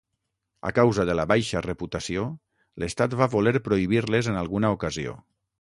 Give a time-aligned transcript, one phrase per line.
[0.69, 2.25] A causa de la baixa reputació,
[2.85, 5.19] l'estat va voler prohibir-les en alguna ocasió.